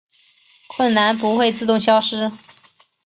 [0.67, 2.31] 困难不会自动消失